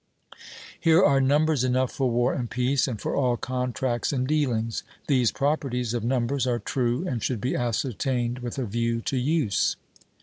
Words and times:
Here 0.79 1.03
are 1.03 1.21
numbers 1.21 1.63
enough 1.63 1.91
for 1.91 2.09
war 2.09 2.33
and 2.33 2.49
peace, 2.49 2.87
and 2.87 2.99
for 2.99 3.15
all 3.15 3.37
contracts 3.37 4.11
and 4.11 4.25
dealings. 4.27 4.81
These 5.05 5.31
properties 5.31 5.93
of 5.93 6.03
numbers 6.03 6.47
are 6.47 6.57
true, 6.57 7.07
and 7.07 7.21
should 7.21 7.39
be 7.39 7.55
ascertained 7.55 8.39
with 8.39 8.57
a 8.57 8.65
view 8.65 9.01
to 9.01 9.17
use. 9.17 9.75